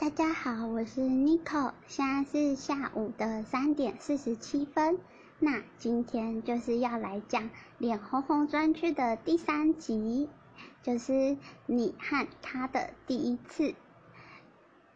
[0.00, 4.96] 大家好，我是 Nico，现在是下午的三点四十七分。
[5.40, 10.28] 那今天就是要来讲脸红红专区的第三集，
[10.84, 13.74] 就是你和他的第一次。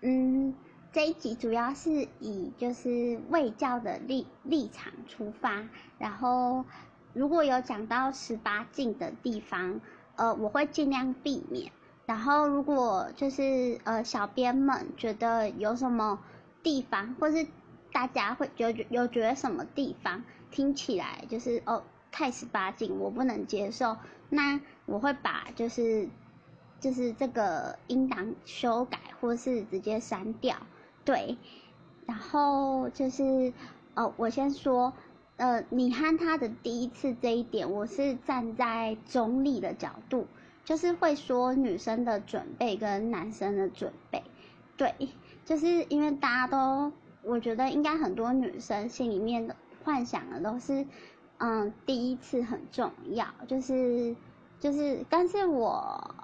[0.02, 0.54] 嗯，
[0.92, 6.64] 这一集主要是以就是卫教的立立场出发，然后
[7.12, 9.80] 如果有讲到十八禁的地方，
[10.14, 11.72] 呃，我会尽量避免。
[12.12, 16.18] 然后，如果就是呃，小编们觉得有什么
[16.62, 17.46] 地方，或是
[17.90, 23.96] 大家会有有觉得什么地方听起来就是哦太十八禁，我不能接受，
[24.28, 26.06] 那我会把就是
[26.80, 30.58] 就是这个音档修改，或是直接删掉。
[31.06, 31.38] 对，
[32.04, 33.54] 然后就是
[33.94, 34.92] 哦，我先说，
[35.38, 40.26] 呃，你和他的第一次这一点，我是站在中立的角度。
[40.64, 44.22] 就是会说女生的准备跟男生的准备，
[44.76, 44.94] 对，
[45.44, 50.86] 就是因为大家都，我觉得应该很多女生心里面的幻想的都是，
[51.38, 54.14] 嗯，第一次很重要，就是
[54.60, 56.14] 就是，但是我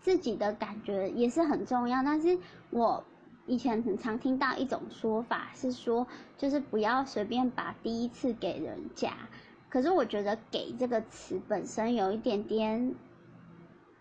[0.00, 2.36] 自己的感觉也是很重要，但是
[2.70, 3.04] 我
[3.46, 6.04] 以前很常听到一种说法是说，
[6.36, 9.12] 就是不要随便把第一次给人家，
[9.70, 12.92] 可是我觉得“给”这个词本身有一点点。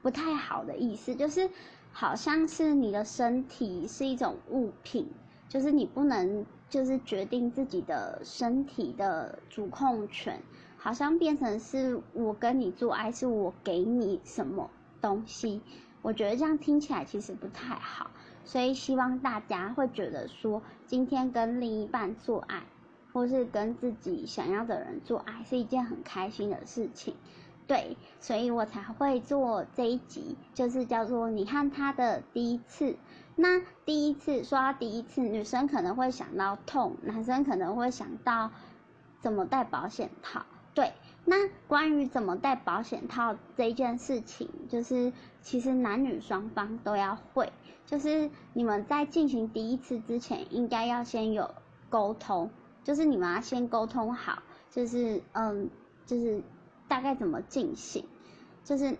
[0.03, 1.49] 不太好的意思，就是
[1.91, 5.09] 好像是你的身体是一种物品，
[5.47, 10.41] 就是你不能就是决定自己的身体的主控权，
[10.77, 14.69] 好像变成是我跟你做爱，是我给你什么
[15.01, 15.61] 东西，
[16.01, 18.11] 我觉得这样听起来其实不太好，
[18.43, 22.63] 所以希望大家会觉得说，今天跟另一半做爱，
[23.13, 27.15] 或是跟自己想要的人做爱，是一件很开心的事情。
[27.65, 32.97] 对，所以我才会做这一集，就是叫做你和他的第一次。
[33.35, 38.51] 那第一次说到第一次，女生可能会想到痛，男生可能会想到
[39.21, 40.45] 怎么戴保险套。
[40.73, 40.91] 对，
[41.23, 47.51] 那关于怎么戴保险套这件事情，就是其实男女双方都要会，
[47.85, 51.49] 就是你们在进行第一次之前，应该要先有
[51.89, 52.49] 沟通，
[52.83, 55.69] 就是你们要先沟通好，就是嗯，
[56.05, 56.43] 就是。
[56.87, 58.05] 大概怎么进行？
[58.63, 58.97] 就是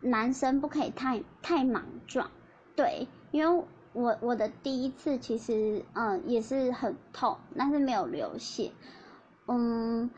[0.00, 2.30] 男生不可以太太莽撞，
[2.74, 8.72] 对，因为我我的第一次其实嗯也是很痛，但是没有流血，
[9.46, 10.10] 嗯，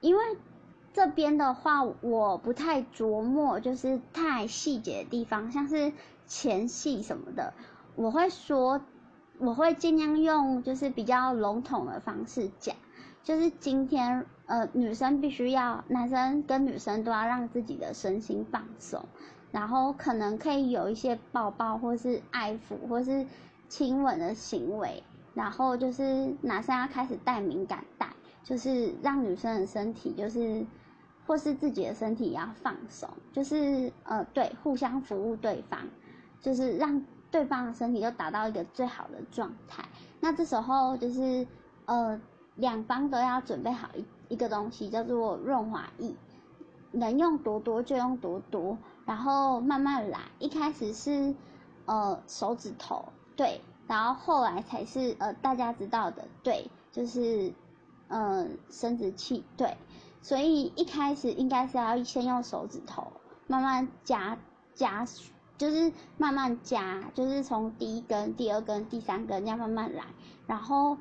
[0.00, 0.22] 因为
[0.92, 5.92] 这边的话我不太琢磨，就是太细节的地方，像是
[6.26, 7.52] 前戏什么的，
[7.96, 8.80] 我会说，
[9.38, 12.76] 我会尽量用就是比较笼统的方式讲。
[13.24, 19.02] 就是今天，呃，女生必须要，男生跟女生都要让自己的身心放松，
[19.50, 23.26] 然后可能可以有一些抱抱或是爱抚或是
[23.66, 25.02] 亲吻的行为，
[25.32, 28.10] 然后就是男生要开始戴敏感带，
[28.42, 30.62] 就是让女生的身体就是
[31.26, 35.80] 或是自己的身体要放松，就是呃对，互相服务对方，
[36.42, 39.82] 就是让对方的身体都达到一个最好的状态。
[40.20, 41.46] 那这时候就是
[41.86, 42.20] 呃。
[42.56, 46.14] 两方都要准备好一一个东西，叫做润滑液，
[46.92, 50.20] 能用多多就用多多，然后慢慢来。
[50.38, 51.34] 一开始是
[51.86, 57.52] 呃手指头，对，然后后来才是呃大家知道的，对，就是
[58.08, 59.76] 嗯生殖器，对。
[60.22, 63.12] 所以一开始应该是要先用手指头
[63.48, 64.38] 慢慢加
[64.74, 65.04] 加，
[65.58, 70.04] 就是慢慢加，就是从第一根、第二根、第三根这样慢慢来，
[70.46, 70.96] 然后。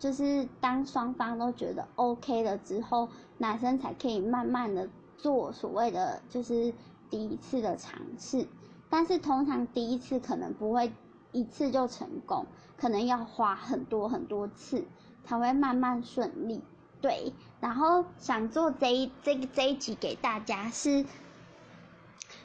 [0.00, 4.88] 就是当双方都觉得 OK 了之后，男生才可以慢慢的
[5.18, 6.72] 做所谓的就是
[7.10, 8.48] 第一次的尝试，
[8.88, 10.90] 但是通常第一次可能不会
[11.32, 12.46] 一次就成功，
[12.78, 14.86] 可能要花很多很多次
[15.22, 16.62] 才会慢慢顺利。
[17.02, 21.04] 对，然后想做这一这这一集给大家是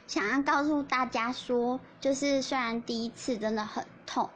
[0.06, 4.28] 想要告诉大家说，就是虽然第一次真的很痛，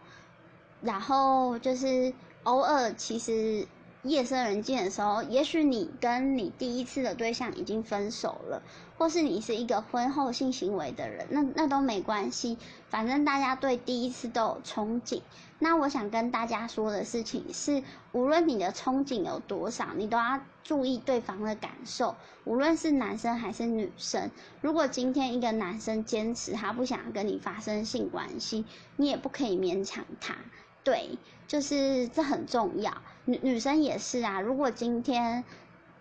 [0.81, 2.15] 然后就是。
[2.45, 3.67] 偶尔，其实
[4.03, 8.63] 夜深人静的时候，也许你跟你第一次的对象已经分手了，
[8.97, 12.57] 或是你是一个婚后性行为的人，那那都没关系，
[12.89, 15.21] 反正大家对第一次都有憧憬。
[15.59, 17.83] 那我想跟大家说的事情是，
[18.13, 22.17] 无论你的憧憬有多少，你都要注意对方的感受。
[22.45, 24.31] 无论是男生还是女生，
[24.63, 28.65] 如果今天一个男生坚持他不想跟你发生性关系，
[28.97, 30.35] 你也不可以勉强他。
[30.83, 32.93] 对，就是这很重要。
[33.25, 34.41] 女女生也是啊。
[34.41, 35.45] 如果今天，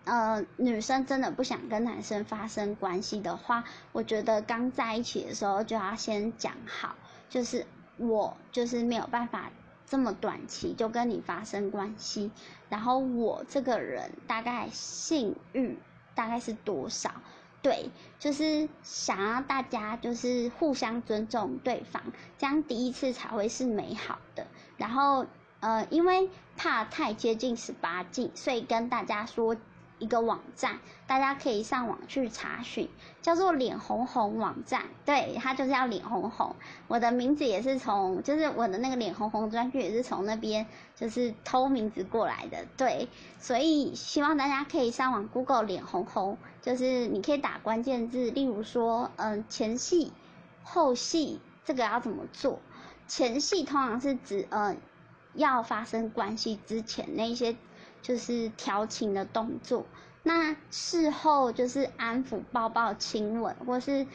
[0.04, 6.96] 呃，女生真的不想跟男生发生关系的话，我觉得刚在一起的时候就要先讲好，
[7.28, 7.66] 就是
[7.98, 9.52] 我就是没有办法
[9.86, 12.30] 这么短期就跟你发生关系，
[12.70, 15.78] 然后我这个人大概性欲
[16.14, 17.12] 大概是多少？
[17.62, 22.02] 对，就是想要大家就是互相尊重对方，
[22.38, 24.46] 这样第一次才会是美好的。
[24.80, 25.26] 然后
[25.60, 29.56] 呃，因为怕太接近十八禁，所以跟大家说。
[30.00, 32.88] 一个网站，大家可以上网去查询，
[33.20, 34.84] 叫做“脸红红”网站。
[35.04, 36.56] 对，它就是要脸红红。
[36.88, 40.66] 我的名字也是从，就是我的那个脸红红专区也是从那边，
[40.96, 42.64] 就是偷名字过来的。
[42.78, 50.14] 对，所以希望大家可以上网 Google“ 脸红红”，就是你可以打关键字，例如说，嗯，前戏、
[50.62, 52.58] 后戏，这个要怎么做？
[53.10, 54.74] 前戏通常是指，呃，
[55.34, 57.54] 要发生关系之前那些。
[58.02, 59.84] 就是调情的动作，
[60.22, 64.06] 那事后就是安抚、抱抱、亲吻，或是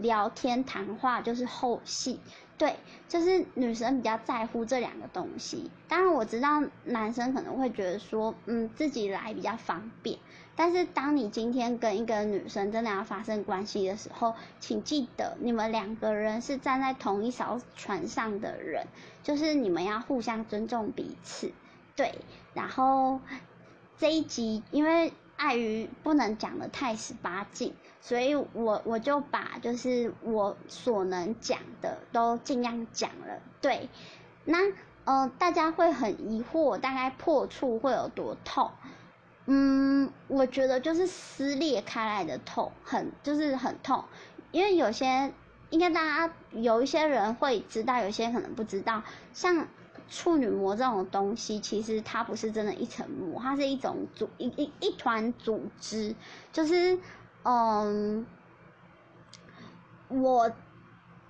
[0.00, 2.18] 聊天谈话，就是后戏。
[2.58, 2.76] 对，
[3.08, 5.70] 就是女生比较在乎这两个东西。
[5.88, 10.18] 当然我知道男生可能会觉得说，嗯，自己来比较方便。
[10.56, 18.86] 但是当你今天跟一个女生真的要发生关系的时候，请记得你们两个人是站在同一艘船上的人，
[19.22, 21.50] 就是你们要互相尊重彼此。
[21.96, 22.14] 对，
[22.52, 23.20] 然后
[23.96, 33.40] 这一集因为碍于不能讲的太十八禁，所以我我就把就是我所能讲的都尽量讲了。
[33.62, 33.88] 对，
[34.44, 34.58] 那
[35.04, 38.70] 呃大家会很疑惑，大概破处会有多痛？
[39.46, 44.04] 嗯，我觉得就是撕裂开来的痛，很就是很痛，
[44.52, 45.32] 因为有些
[45.70, 49.02] 应该大家有一些人会知道，有些可能不知道，
[49.32, 49.66] 像。
[50.10, 56.14] 处女膜这种东西，其实它不是真的一层膜，它是一种组一一一团组织。
[56.52, 56.98] 就是，
[57.44, 58.26] 嗯，
[60.08, 60.50] 我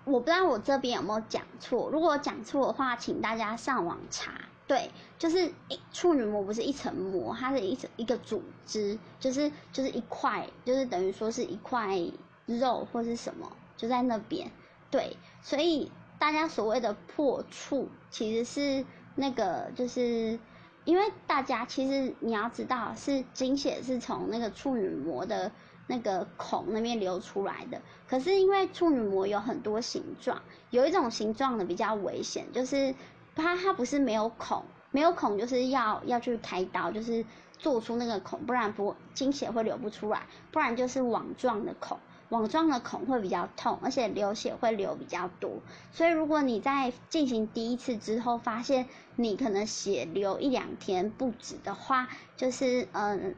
[0.04, 4.32] 我不知道我这边有没有讲错，如果讲错的话，请大家上网查。
[4.66, 11.98] 对，就是一处女膜不是一层膜，它是一层一个组织，就是就是一块，就是等于说是一块
[12.46, 14.50] 肉或是什么，就在那边。
[14.90, 15.92] 对，所以。
[16.20, 18.84] 大家所谓的破处，其实是
[19.14, 20.38] 那个，就是
[20.84, 25.50] 因为大家其实你要知道，是精血是从那个处女膜的
[25.86, 27.80] 那个孔那边流出来的。
[28.06, 32.94] 可是因为处女膜有很多形状，有一种形状的比较危险，就是
[33.34, 37.24] 它它不是没有孔，没有孔就是要要去开刀，就是
[37.56, 41.98] 做出那个孔，不然不精血会流不出来，不然就是网状的孔。
[42.30, 45.58] 网状的孔会比较痛，而且流血会流比较多，
[45.92, 48.86] 所以如果你在进行第一次之后发现
[49.16, 53.34] 你可能血流一两天不止的话，就是嗯，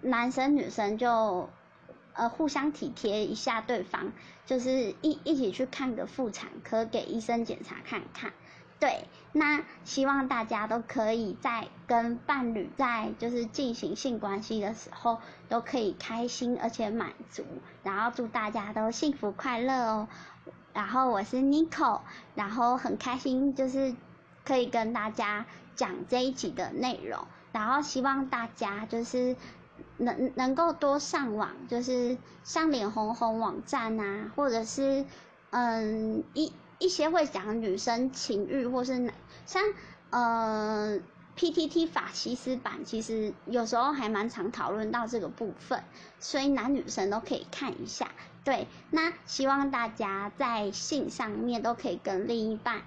[0.00, 1.50] 男生女生就
[2.14, 4.12] 呃互相体贴一下对方，
[4.46, 8.32] 就是一一起去看个妇产科，给医生检查看看。
[8.80, 17.44] 对，那希望大家都可以在跟伴侣在就是进行性关系的时候，都可以开心而且满足，
[17.82, 20.08] 然后祝大家都幸福快乐哦。
[20.72, 22.02] 然后我是 Nico，
[22.36, 23.96] 然后很开心就是
[24.44, 25.44] 可以跟大家
[25.74, 29.34] 讲这一集的内容，然后希望大家就是
[29.96, 35.04] 能能够多上网，就是上脸红红网站啊，或者是
[35.50, 36.52] 嗯一。
[36.78, 39.14] 一些会讲女生情欲，或是男
[39.46, 39.62] 像
[40.10, 40.98] 呃
[41.36, 45.82] PTT 法西斯版，其实有时候还蛮常讨论到这个部分，
[46.18, 48.10] 所以男女生都可以看一下。
[48.44, 52.82] 对，那希望大家在性上面都可以跟另一半，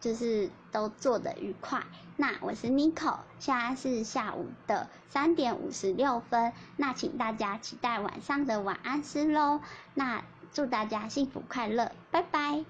[0.00, 1.82] 就是都做得愉快。
[2.16, 9.60] 那我是 Nico，现在是下午的三点五十六分，那请大家期待晚上的晚安诗喽。
[9.94, 10.22] 那
[10.52, 12.64] 祝大家幸福快乐，拜拜。